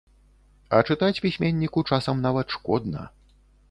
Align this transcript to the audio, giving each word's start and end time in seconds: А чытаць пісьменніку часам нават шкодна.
А 0.77 0.79
чытаць 0.87 1.21
пісьменніку 1.27 1.87
часам 1.93 2.27
нават 2.29 2.47
шкодна. 2.61 3.01